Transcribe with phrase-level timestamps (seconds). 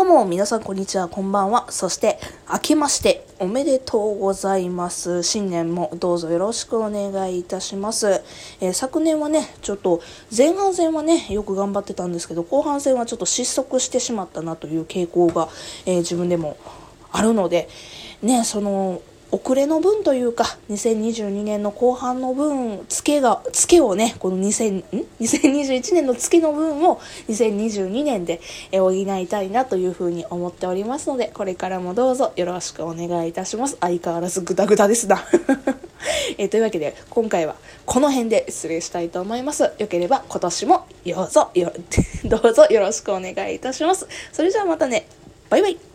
[0.00, 1.70] どうも、皆さん、こんにちは、こんばんは。
[1.70, 2.18] そして、
[2.50, 5.22] 明けまして、おめでとうございます。
[5.22, 8.22] 新年もどうぞよろしくお願いいたします。
[8.62, 10.00] えー昨年はね、ちょっと、
[10.34, 15.50] 前半戦はね、よく頑張ってたんですけど、後半戦はちょっと失速してしまったなという傾向が、
[15.84, 16.56] えー自分でも
[17.12, 17.68] あるので、
[18.22, 19.02] ね、その、
[19.32, 28.40] 遅れの分というか、2022年の後半の分、ツケが、ツケをね、この2000、ん ?2021 年の月の分を2022年で
[28.72, 33.76] 補いたいなというふうに思っておりますので、これからもどうぞよろしくお願いいたします。
[33.80, 35.24] 相変わらずグダグダですな。
[36.38, 37.54] えーというわけで、今回は
[37.86, 39.70] この辺で失礼したいと思います。
[39.78, 41.72] よければ今年もどうぞよ、
[42.24, 44.08] どうぞよろしくお願いいたします。
[44.32, 45.06] それじゃあまたね。
[45.48, 45.89] バイバイ。